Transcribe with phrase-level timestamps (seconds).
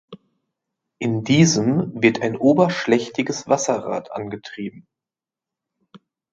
[0.97, 4.87] In diesem wird ein oberschlächtiges Wasserrad angetrieben.